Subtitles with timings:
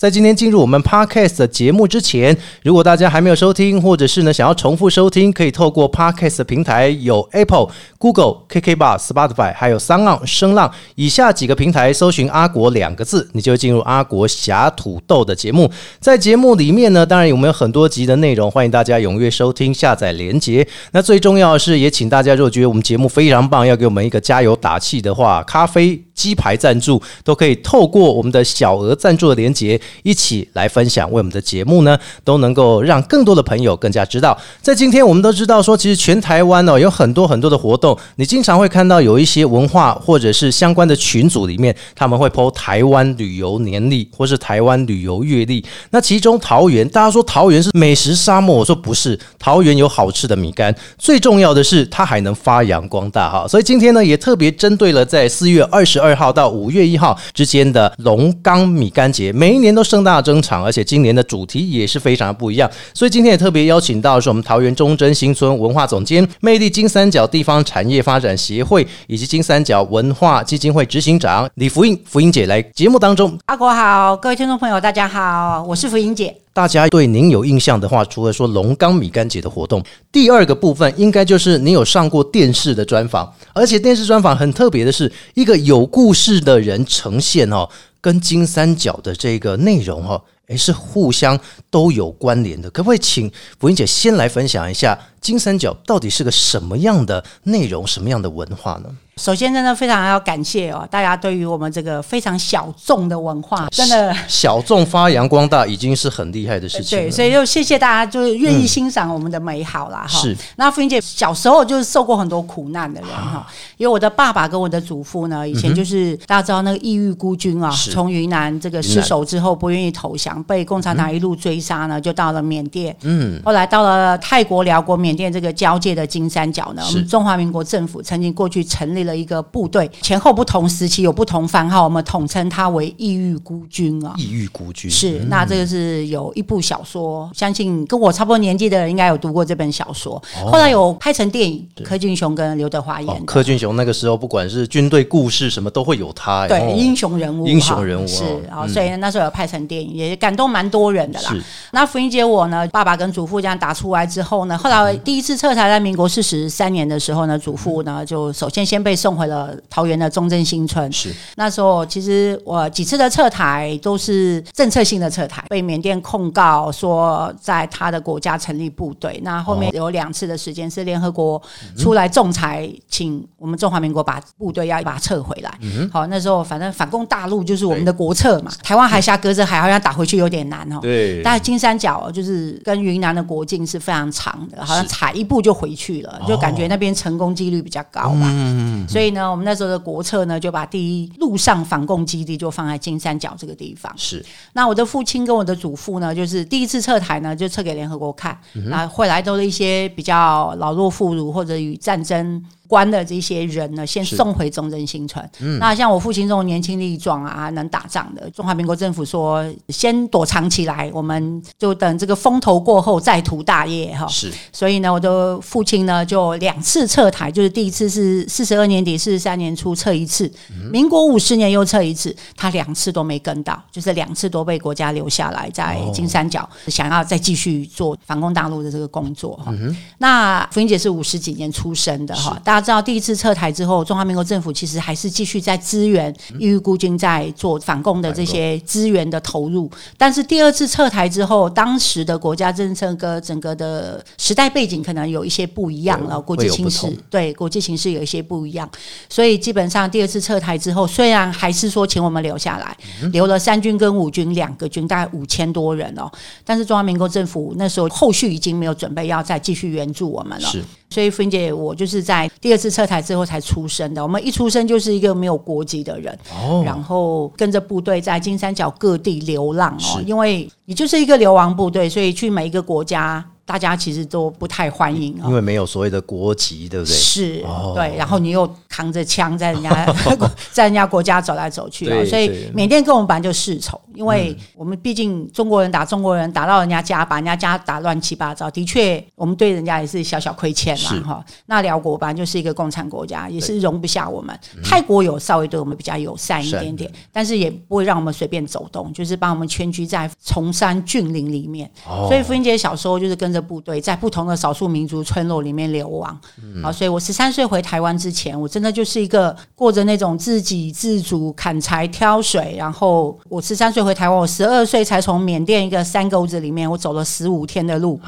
[0.00, 7.68] 在今天进入我们 podcast 的节目之前，如果大家还没有收听，或者是呢想要重复收听，可以透过 podcast 的平台有 Apple、
[7.98, 15.70] Google、KK Bar、Spotify，还有三浪声浪以下几个平台搜寻“阿国”两个字，你就会进入阿国侠土豆的节目。
[15.98, 20.66] 在节目里面呢，当然我们有很多集的内容，欢迎大家踊跃收听、下载连接。
[20.92, 26.02] 那最重要的是，也请大家如果觉得我们节目非常棒，要给我们一个加油打气的话，咖啡。
[26.12, 34.38] 鸡排赞助都可以透过我们的小额赞助的连接一起来分享，为我们的节目呢都能够让更多的朋友更加知道。
[34.62, 45.64] 在今天我们都知道说，其实全台湾哦有很多很多的活动，你经常会看到有一些文化或者是相关的群组里面，他们会 po 台湾旅游年历或是台湾旅游月历。
[45.90, 53.48] 那其中桃园，大家说桃园是美食沙漠，我说不是，桃园有好吃的米干，最重要的是它还能发扬光大哈。
[53.48, 56.20] 所以今天呢也特别针对了在四月二十二。
[56.20, 62.70] 号到五月一号之间的龙岗米干节，每一年都盛大登场，而且今年的主题也是非常的不一样。
[62.94, 73.38] 所以今天也特别邀请到是我们桃园中贞新村文化总监、魅力金三角地方产业发展协会以及金三角文化基金会执行长李福英福英姐来节目当中。
[73.46, 76.39] 阿国好，各位听众朋友大家好，我是福英姐。
[76.60, 87.66] 大家对您有印象的话，除了说龙岗米干节的活动，第二个部分应该就是你有上过电视的专访，而且电视专访很特别的是，一个有故事的人呈现哦，
[88.02, 92.68] 跟金三角的这个内容哦，诶是互相都有关联的。
[92.68, 98.94] 可不可以请福英姐先来分享一下金三角到底是个什么样的内容、什么样的文化呢？
[99.20, 106.98] 首先，真的非常要感谢哦，大家对于我们这个非常小众的文化，真的小众发扬光大已经是很厉害的事情。
[106.98, 110.06] 对，所以就谢谢大家，就是愿意欣赏我们的美好啦。
[110.08, 110.18] 哈。
[110.18, 110.34] 是。
[110.56, 113.46] 那福英姐小时候就是受过很多苦难的人哈，
[113.76, 122.96] 因为我的爸爸跟我的祖父呢，以前就是大家知道那个异域孤军啊，从云南这个失守之后不愿意投降，被共产党一路追杀呢，就到了缅甸。
[123.02, 123.38] 嗯。
[123.44, 129.09] 后来到了泰国、辽国、缅甸这个交界的金三角呢，我们中华民国政府曾经过去成立了。
[129.16, 134.14] 一个部队前后不同时期有不同番号，我们统称它为异域孤军啊。
[134.16, 140.22] 异域孤军是那这个是有一部小说，相信跟我差不多年纪的人应该有读过这本小说。
[140.46, 143.26] 后来有拍成电影，柯俊雄跟刘德华演。
[143.26, 151.34] 柯俊雄那个时候不管是军队故事什么都会有他，对英雄人物，英雄人物是啊，所以那时候有拍成电影，也感动蛮多人的啦。
[151.72, 158.99] 那福英姐我呢，爸爸跟祖父这样打出来之后呢，后来第一次撤台在民国四十三年的时候呢，祖父呢就首先先被。
[159.00, 160.92] 送回了桃园的中正新村。
[160.92, 169.18] 是那时候，其实我几次的撤台都是政策性的撤台，被缅甸控告说在他的国家成立部队。
[169.22, 171.40] 那后面有两次的时间是联合国
[171.76, 175.50] 出来仲裁，请我们中华民国把部队要把它撤回来。
[175.92, 178.52] 好，那时候反正反攻大陆就是我们的国策嘛。
[178.62, 180.78] 台湾海峡隔着海，好像打回去有点难哦。
[180.82, 181.22] 对。
[181.22, 188.26] 但是金三角就是跟云南的国境是非常长的，好像踩一步就回去了，就感觉那边成功几率比较高嘛。
[188.30, 188.86] 嗯。
[188.90, 193.92] 所以呢，我们那时候的国策呢，就把第一陆上反共基地就放在金三角这个地方。
[193.96, 194.24] 是，
[194.54, 198.36] 那我的父亲跟我的祖父呢，就是第一次撤台呢，就撤给联合国看，
[198.66, 202.44] 那后来都是一些比较老弱妇孺或者与战争。
[202.70, 205.28] 关的这些人呢，先送回中正新村。
[205.58, 214.06] 那像我父亲这种年轻力壮啊，能打仗的，中华民国政府说先躲藏起来，我们就等这个风头过后再图大业哈。
[214.06, 220.30] 是，所以呢，我的父亲呢就两次撤台，就是第一次是四十二年底、四十三年初撤一次，
[220.70, 229.52] 民国五十年又撤一次，他两次都没跟到，就是两次都被国家留下来在金三角，想要再继续做反攻大陆的这个工作哈。
[229.98, 232.59] 那福英姐是五十几年出生的哈，大。
[232.60, 239.70] 知道第一次撤台之后，中华民国政府其实还是继续在支援异域孤军在做反共的这些资源的投入。
[239.96, 248.68] 但是第二次撤台之后，当时的国家政策跟整个的时代背景可能有一些不一样了，国际形势对国际形势有一些不一样。
[249.08, 252.76] 所以基本上第二次撤台之后，虽然还是说请我们留下来，
[253.12, 256.10] 留了三军跟五军两个军，大概五千多人哦。
[256.44, 260.48] 但是中华民国政府那时候后续已经没有准备要再继续援助我们了。
[260.90, 264.02] 所以，芬姐，我就是在第二次撤台之后才出生的。
[264.02, 266.18] 我们一出生就是一个没有国籍的人，
[266.64, 270.02] 然后跟着部队在金三角各地流浪哦。
[270.04, 273.24] 因为你就是一个流亡部队，所以去每一个国家。
[273.46, 276.94] 大家其实都不太欢迎啊、因为没有所谓的国籍，对不对？
[276.94, 278.48] 是哦，对，然后你又
[278.80, 279.94] 扛着枪在人家
[280.50, 291.24] 在人家国家走来走去啊、所以缅甸跟我们本来就世仇，因为我们毕竟中国人打中国人，打到人家家，把人家家打乱七八糟，的确我们对人家也是小小亏欠是啦哈。
[291.46, 294.38] 那辽国本来就是一个共产国家，也是容不下我们。
[294.64, 301.70] 泰国有稍微对我们比较友善一点点，但是也不会让我们随便走动，就是把我们圈居在崇山峻岭里面。
[301.86, 306.18] 哦所以福英姐小时候就是跟着部队，在不同的少数民族村落里面流亡。
[306.62, 312.54] 好，所以我十三岁回台湾之前，我真的就是一个过着那种自给自足、砍柴挑水。
[312.58, 318.00] 然后我十三岁回台湾，我十二岁才从缅甸一个山沟子里面，我走了十五天的路，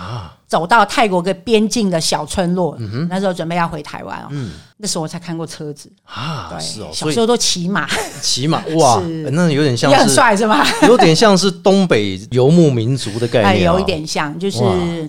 [0.53, 2.77] 走到泰国个边境的小村落。
[3.09, 4.29] 那时候准备要回台湾哦，
[4.77, 5.91] 那时候我才看过车子。
[6.05, 7.89] 啊，对，是哦，小时候都骑马，
[8.21, 10.63] 骑马哇 是，那有点像也很帅是吗？
[10.87, 14.59] 有点像是东北游牧民族的概哎，念、哦，有一点像，就是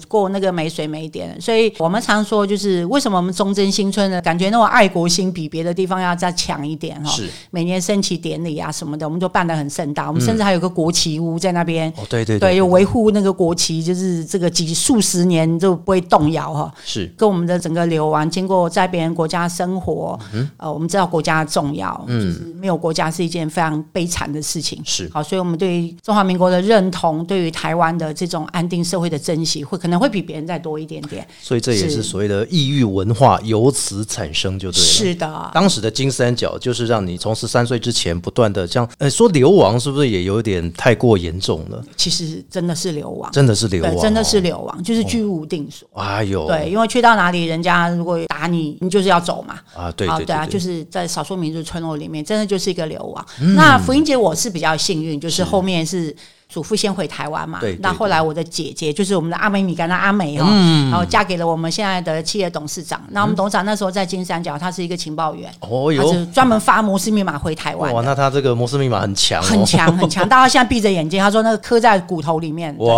[0.07, 11.91] 过那个没水没电，所以我们常说，就是为什么我们忠贞新村的感觉那种爱国心比别的地方要再强一点哈、是每年升旗典礼啊什么的，我们都办得很盛大，我们甚至还有个国旗屋在那边。
[11.97, 16.73] 哦，对对对，有维护那个国旗，就是这个几数十年就不会动摇哈。
[16.83, 24.81] 是跟我们的整个流亡，经过在别人国家生活，嗯呃，我们知道国家的重要，就是没有国家是一件非常悲惨的事情。
[24.85, 31.27] 是好，所以我们对于中华民国的认同，对于台湾的这种安定社会的珍惜，会可能会比别人再多一点点。
[31.41, 34.85] 所以这也是是所谓的异域文化由此产生，就对了。
[34.85, 41.83] 是的，当时的金三角就是让你从十三岁之前不断的这样，呃，说流亡是不是也有点太过严重了？
[41.95, 45.87] 其实真的是流亡，真的是流亡、真的是流亡，就是居无定所。
[45.93, 49.59] 哎呦，对，因为去到哪里，人家如果打你，你就是要走嘛。
[49.73, 53.25] 啊，对啊，对对啊，就是在少数民族村落里面，真的就是一个流亡。
[53.55, 56.15] 那福音姐我是比较幸运，就是后面是。
[56.53, 60.47] 祖父先回台湾嘛对对，那后来我的姐姐就是我们的阿美米干的阿美哈，
[60.91, 63.01] 然后嫁给了我们现在的企业董事长。
[63.09, 70.29] 那我们董事长那时候在金三角，他是一个情报员，他哦哟，是专门发摩斯密码回台湾哇，那他这个摩斯密码很强、哦，很强很强。
[70.29, 72.75] 大家现在闭着眼睛，他说那个刻在骨头里面。
[72.77, 72.93] 哇，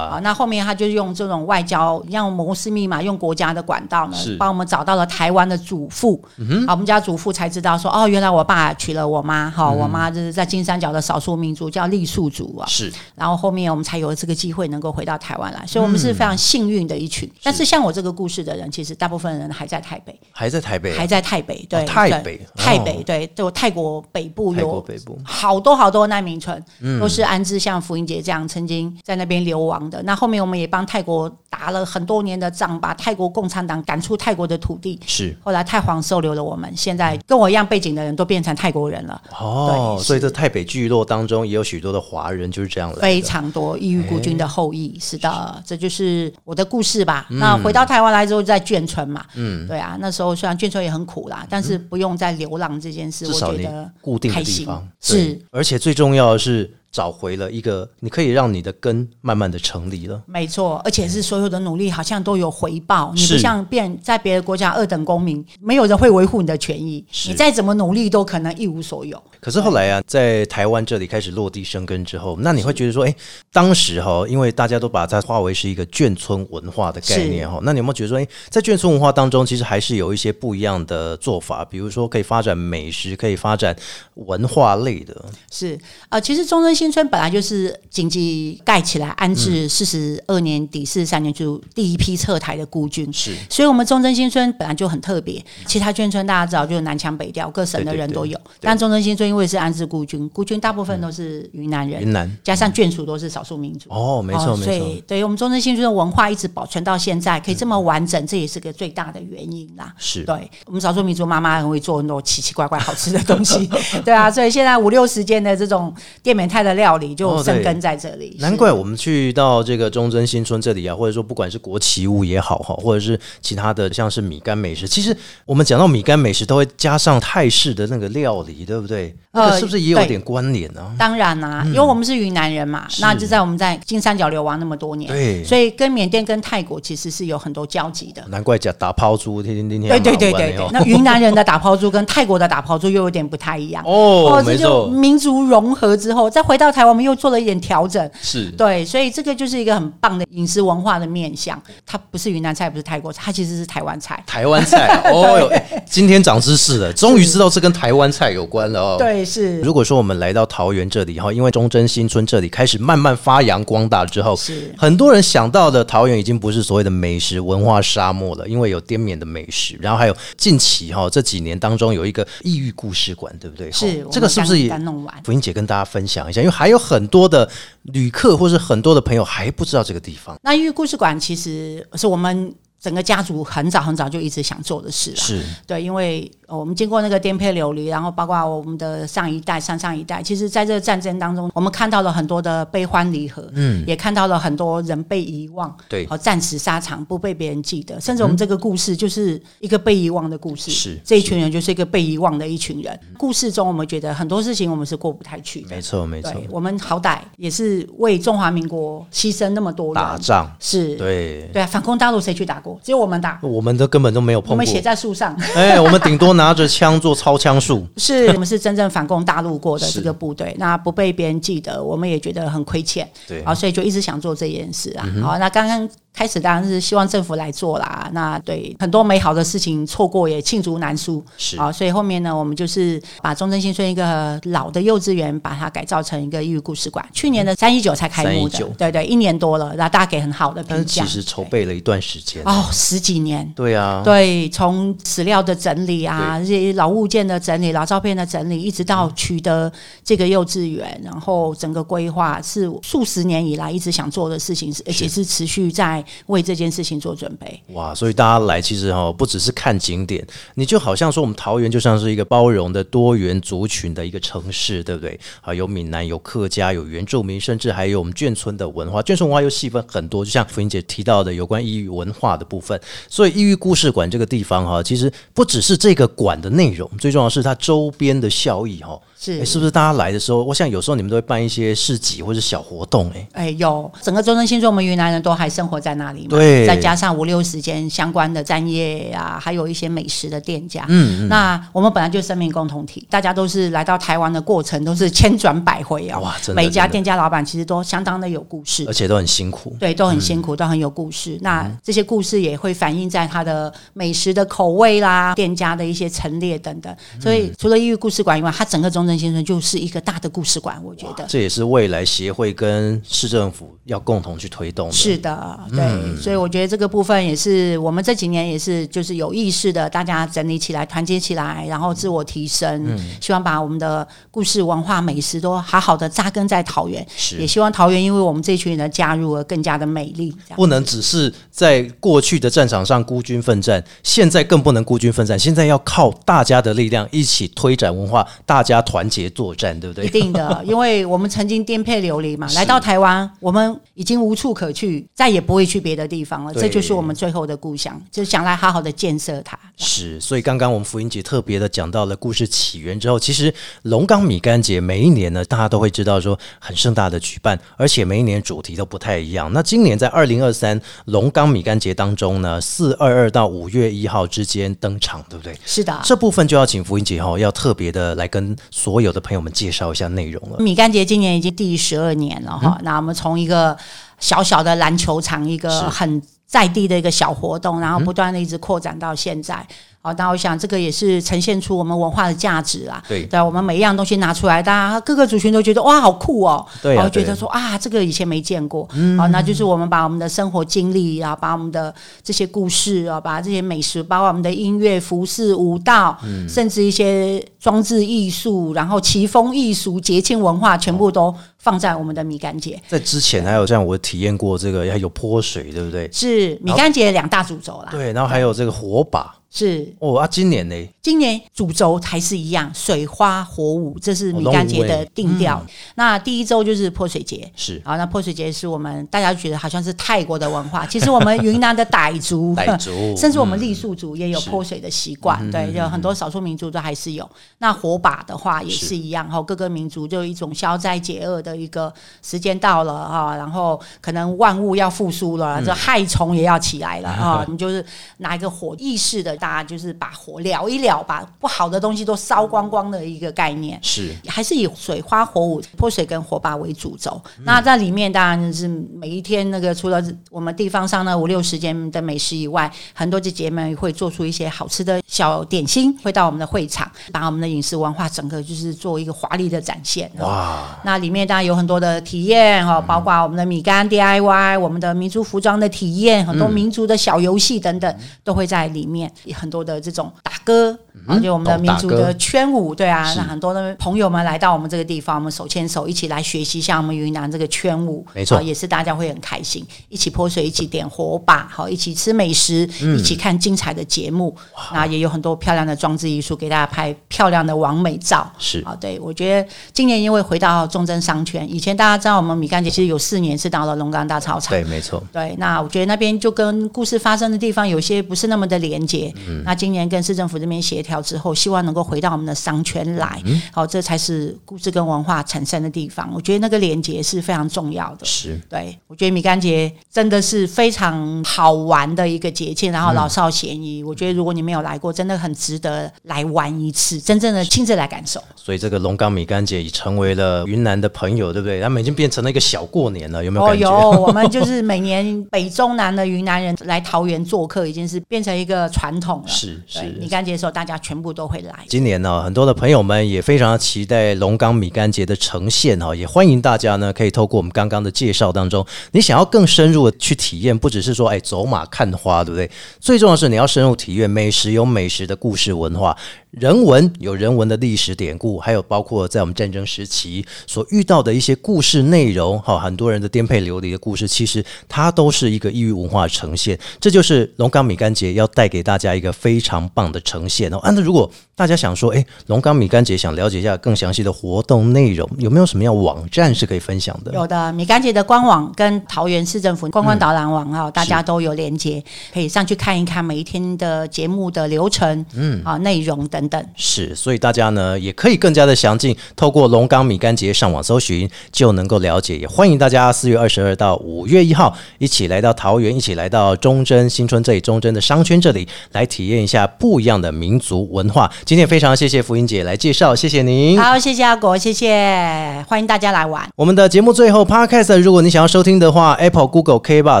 [0.12, 6.22] 啊，那后面他就用这种外交，用摩斯密码，用国家的管道呢是，帮我们找到了台湾的祖父。
[6.66, 12.66] 好，我们家祖父才知道说，哦，原来我爸娶了我妈，哈、我妈就是在金三角的少数民族叫傈僳族啊。
[12.66, 12.81] 是
[13.14, 17.28] 然后后面我们才有这个机会能够回到台湾来，所以我们是非常幸运的一群。
[17.28, 22.82] 嗯但是像我这个故事的人，其实大部分人还在台北，还在台北啊、还在台北，对，哦台对北台哦。
[22.84, 25.18] 北对，就泰国北部泰国有北部。
[25.18, 26.62] 嗯好多好多难民村，
[27.00, 30.02] 都是安置像福音姐这样曾经在那边流亡的。
[30.04, 35.00] 那后面我们也帮泰国打了很多年的仗，把泰国共产党赶出泰国的土地。
[35.06, 35.36] 是。
[35.42, 44.98] 后来太皇收留了我们，现在跟我一样背景的人都变成泰国人了，哦，对所以这台北聚落当中也有许多的华人就是这样来的，非常多异域孤军的后裔。
[44.98, 47.26] 是的，这就是我的故事吧。
[47.28, 54.60] 那回到台湾来之后，在眷村嘛，嗯，对啊，那时候虽然眷村也很苦啦，但是不用再流浪这件事，我觉得固定的开心。
[54.60, 54.88] 地方。
[55.00, 55.38] 是。
[55.50, 60.22] 而且最重要的是找回了一个你可以让你的根慢慢的成立了。
[60.26, 63.10] 没错，而且是所有的努力好像都有回报。
[63.14, 69.20] 你是不像变在别的国家二等公民，没有人会维护你的权益，是你再怎么努力都可能一无所有。
[69.40, 73.14] 可是后来啊，在台湾这里开始落地生根之后，那你会觉得说，哎，
[73.50, 83.74] 当时哈，因为大家都把它划为是一个眷村文化的概念哈，那你有没有觉得说，哎，在眷村文化当中，其实还是有一些不一样的做法，比如说可以发展美食，可以发展
[84.14, 85.78] 文化类的，是
[86.10, 89.34] 呃，其实中正新村本来就是紧急盖起来安嗯。
[89.36, 93.32] 置四十二年底、四十三年就第一批撤台的孤军，是。
[93.48, 95.40] 所以我们中正新村本来就很特别。
[95.64, 98.36] 其他眷村大家知道，就是南腔北调，各省的人都有。
[98.60, 102.28] 但中正新村因为是安置孤军，孤军大部分都是云南人，云南。
[102.42, 103.88] 加上眷属都是少数民族。
[103.90, 109.94] 哦，没错没错，以对于我们中正新村的文化一直保存到现在，可以这么完整，这也是个最大的原因啦。
[109.96, 110.24] 是。
[110.24, 113.70] 对我们少数民族妈妈很会做很多奇奇怪怪好吃的东西，
[114.04, 118.36] 对啊，所以现在五六十间的这种店美泰的料理就生根在这里。
[118.40, 129.14] 难怪我们去到这个中贞新村这里啊，或者说不管是国旗屋也好哈，或者是其他的像是米干美食，其实我们讲到米干美食都会加上泰式的那个料理，对不对？
[129.32, 138.22] 那个呃是不是也有点关联呢、当然啦、因为我们是云南人嘛，那就在我们在金三角流亡那么多年，对所以跟缅甸跟泰国其实是有很多交集的。
[138.28, 143.82] 难怪讲打抛猪，天天天天对对对对对，那云南人的打抛猪跟泰国的打抛猪又有点不太一样。
[143.88, 148.10] 哦，这就，民族融合之后，再回到到台湾，我们又做了一点调整。
[148.20, 151.60] 是对，所以这个就是一个很棒的饮食文化的面向。
[151.84, 154.22] 它不是云南菜，不是泰国菜，它其实是台湾菜。
[154.26, 158.96] 台湾菜啊 哦哟、哎今天长知识了，终于知道这跟台湾菜有关了哦。。
[158.98, 173.70] 对，是如果说我们来到桃园这里哈，因为忠贞新村这里开始慢慢发扬光大之后，是很多人想到的桃园已经不是所谓的美食文化沙漠了，因为有滇缅的美食，然后还有近期哈这几年当中有一个异域故事馆，对不对？
[173.70, 176.40] 是这个是不是也弄完福英姐跟大家分享一下？
[176.40, 177.48] 因为还有很多的
[177.82, 180.36] 旅客或是很多的朋友还不知道这个地方。
[180.42, 185.16] 那因为故事馆其实是我们整个家族很早很早就一直想做的事了。
[185.16, 202.98] 是对，因为呃我们经过那个颠沛流离，然后包括我们的上一代、上上一代，其实在这个战争当中，我们看到了很多的悲欢离合，嗯，也看到了很多人被遗忘，对好战死沙场，不被别人记得，甚至我们这个故事就是一个被遗忘的故事，是这一群人就是一个被遗忘的一群人。
[203.16, 205.68] 故事中，我们觉得很多事情我们是过不太去的。
[205.68, 211.48] 没错，没错，对，我们好歹也是为中华民国牺牲那么多人，打仗是，对。
[211.52, 212.71] 对啊，反攻大陆谁去打过？
[212.82, 214.54] 只有我们打，我们都根本都没有碰过。
[214.54, 215.36] 我们写，在树上。
[215.54, 225.04] 哎，我们顶多拿着枪做超枪术，是 我们是真正反攻大陆过的这个部队，那不被别人记得，我们也觉得很亏欠，对，啊，所以就一直想做这件事啊。
[225.14, 228.10] 嗯好，那刚刚开始当然是希望政府来做啦。
[228.12, 231.56] 那对很多美好的事情错过也罄竹难书，是。
[231.56, 237.06] 啊，所以后面呢，我们就是把中正新村一个老的幼稚园，把它改造成一个寓故事馆。
[237.12, 241.02] 去年的三一九才开幕的319，对对，一年多了，然后大家给很好的评价。
[241.04, 249.72] 其实筹备了一段时间，哦，十几年，对啊，对，从史料的整理啊，这些老物件的整理、老照片的整理，一直到取得
[250.04, 257.62] 这个幼稚园，然后整个规划是数十年以来一直想做的事情，是而且是持续在为这件事情做准备。
[257.68, 265.18] 哇，所以大家来其实哈、不只是看景点，你就好像说我们桃园就像是一个包容的多元族群的一个城市，对不对？
[265.40, 269.02] 啊，有闽南，有客家，有原住民，甚至还有我们眷村的文化。
[269.02, 272.80] 眷村文化又细分很多，就像福英姐提到的有关异域文化的部分。
[273.08, 279.38] 所以异域故事馆这个地方哈、其实不只是这个馆的内容，最重要的是它周边的效益哈、是。
[279.38, 283.90] 诶是不是大家来的时候，我想有时候你们都会办一些市集或者小活动、哎，哎，有。
[284.00, 286.66] 整个中正新村，我们云南人都还生活在那里嘛，对。
[286.66, 298.84] 再加上五六十间相关的站业啊，还有一些美食的店家，嗯，那我们本来就是生命共同体，大家都是来到台湾的过程都是千转百回啊，哇真的每一家店家老板其实都相当的有故事。
[298.88, 299.76] 而，且都很辛苦。
[299.78, 301.38] 对，都很辛苦，都很有故事。
[301.42, 306.94] 那这些故事也会反映在他的美食的口味啦、店家的一些陈列等等。
[307.20, 311.24] 所以除了异域故事馆以外，它整个中正新村就是一个大的故事馆，我觉得。
[311.28, 314.92] 这也是未来协会跟市政府要共同去推动的。
[314.92, 330.34] 是的，对，所以我觉得这个部分也是我们这几年也是就是有意识的，大家整理起来、团结起来，然后自我提升，希望把我们的故事、文化、美食都好好的扎根在桃园，是也希望桃园因为我们这群人的加入而更加的美丽。
[330.56, 340.08] 不能只是在过去的战场上孤军奋战，现在更不能孤军奋战，现在要靠大家的力量一起推展文化，大家团结作战，对不对一？
[340.08, 346.52] 定的， 因为我们曾经颠沛流离嘛，来到台湾，我们已经无处可去，再也不会去别的地方了。
[346.54, 349.58] 这就是我们最后的故乡，就想来好好的建设它。
[349.76, 359.52] 是，所以刚刚我们福音节特别的讲到了故事起源之后，其实龙岗米干节每一年呢，大家都会知道说很盛大的举办，而且每一年主题都不太一样。
[359.52, 365.56] 那今年在二零二三龙岗米干节当中呢，四二二到五月一号之间登场，对不对？
[365.64, 370.58] 是的，这部分就要请福音姐哈，要特别的来跟所有的朋友们介绍一下内容了。
[370.58, 373.76] 米干节今年已经第十二年了哈、那我们从一个
[374.18, 379.66] 小小的篮球场，一个很在地的一个小活动，然后不断的一直扩展到现在。
[380.04, 383.00] 好，那我想这个也是呈现出我们文化的价值啦。
[383.08, 386.66] 对对，我们每一样东西拿出来，大家各个族群都觉得哇，好酷哦。
[386.82, 388.82] 对啊然后觉得说啊，这个以前没见过。
[389.16, 396.18] 好，那就是我们把我们的生活经历啊，把我们的这些故事啊，把这些美食，包括我们的音乐、服饰、舞蹈，
[396.48, 402.76] 甚至一些装置艺术，然后奇风异俗、节庆文化，全部都放在我们的米干节。
[402.88, 406.10] 在之前还有像我体验过这个，还有泼水，对不对？
[406.12, 407.90] 是米干节两大主轴啦。
[407.92, 409.94] 对，然后还有这个火把是。
[409.98, 415.62] 哦啊，今年呢，今年主轴还是一样，水花火舞，这是米干节的定调。
[415.96, 417.50] 那第一周就是泼水节。
[417.54, 417.82] 是。
[417.84, 422.90] 啊，那泼水节是我们大家觉得好像是泰国的文化， 其实我们云南的傣族、傣族
[423.20, 427.28] 甚至我们傈僳族也有泼水的习惯，对，有很多少数民族都还是有。
[427.58, 429.02] 那火把的话也是。
[429.02, 431.92] 一样，哈，各个民族就有一种消灾解厄的一个
[432.22, 437.84] 时间到了哈，然后可能万物要复苏了，这害虫也要起来了啊， 你就是
[438.18, 443.76] 拿一个火意识的大家就是把火燎一燎，把不好的东西都烧光光的一个概念。
[443.82, 447.20] 是还是以水花火舞、泼水跟火把为主轴。
[447.40, 460.08] 那在里面当然是每一天那个除了我们地方上的五六十间的美食以外，很多姐姐们会做出一些好吃的小点心，会到我们的会场，把我们的饮食文化整个就是做一个华丽的展现。
[460.20, 469.10] 哇，那里面当然有很多的体验哈，包括我们的米干 DIY、我们的民族服装的体验，很多民族的小游戏等等都会在里面。
[469.32, 484.34] 很多的这种打歌，而且我们的民族的圈舞，对啊，那很多的朋友们来到我们这个地方，我们手牵手一起来学习一下我们云南这个圈舞，没错，也是大家会很开心，一起泼水，一起点火把，好，一起吃美食，一起看精彩的节目。
[484.72, 488.30] 那也有很多漂亮的装置艺术，给大家拍漂亮的完美照。
[488.38, 495.34] 是啊，对我觉得今年因为回到中正商圈，以前大家知道我们米干节其实有四年是到了龙岗大操场，对，没错，对。
[495.38, 499.12] 那我觉得那边就跟故事发生的地方有些不是那么的连接。
[499.44, 506.10] 那今年跟市政府这边协调之后，希望能够回到我们的商圈来，好，这才是故事跟文化产生的地方。
[506.14, 508.04] 我觉得那个连接是非常重要的。
[508.06, 513.82] 是，对我觉得米干节真的是非常好玩的一个节庆，然后老少咸宜。
[513.82, 518.22] 我觉得如果你没有来过，真的很值得来玩一次，真正的亲自来感受。
[518.36, 521.60] 所以这个龙岗米干节已成为了云南的朋友，对不对？
[521.60, 523.70] 他们已经变成了一个小过年了，有没有感觉？
[523.70, 529.24] 有，我们就是每年北中南的云南人来桃园做客，已经是变成一个传统了。
[529.26, 529.82] 是是。
[529.98, 531.64] 米干节的时候，大家全部都会来。
[531.68, 542.50] 今年呢，很多的朋友们也非常期待龙岗米干节的呈现哈，也欢迎大家呢可以透过我们刚刚的介绍当中，你想要更深入的去体验，不只是说哎走马看花，对不对？
[542.80, 545.96] 最重要的是你要深入体验美食，有美食的故事文化。
[546.32, 556.58] 人文有人文的历史典故，还有包括在我们战争时期所遇到的一些故事内容，哈，很多人的颠沛流离的故事，其实它都是一个异域文化呈现。
[556.80, 560.56] 这就是龙岗米干节要带给大家一个非常棒的呈现哦。
[560.60, 567.12] 啊，那如果大家想说，哎，龙岗米干节想了解一下更详细的活动内容，有没有什么样网站是可以分享的？
[567.12, 571.84] 有的，米干节的官网跟桃园市政府观光导览网哈，大家都有连接，
[572.14, 576.21] 可以上去看一看每一天的节目的流程，嗯，啊，内容等。
[576.22, 582.16] 等等是，所以大家呢也可以更加的详尽，透过龙岗米干节上网搜寻就能够了解。
[582.16, 591.10] 也欢迎大家四月二十二到五月一号一起来到桃园，一起来到忠贞新村这里，忠贞的商圈这里来体验一下不一样的民族文化。
[591.24, 593.60] 今天非常谢谢福音姐来介绍，谢谢您。
[593.60, 596.28] 好，谢谢阿国，谢谢，欢迎大家来玩。
[596.36, 600.00] 我们的节目最后 Podcast，如果你想要收听的话，Apple、Google、K 吧、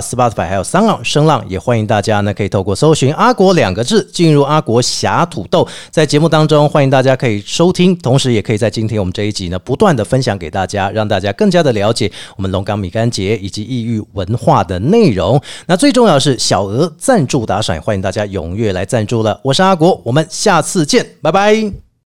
[0.00, 15.40] Spotify 还有三浪声浪，也欢迎大家呢可以透过搜寻阿国两个字进入阿国侠土豆，在节目当中，欢迎大家可以收听，同时也可以在今天我们这一集呢，不断的分享给大家，让大家更加的了解我们龙岗米干节以及异域文化的内容。
[15.64, 19.40] 那最重要是小额赞助打赏，欢迎大家踊跃来赞助了。
[19.42, 21.91] 我是阿国，我们下次见，拜拜。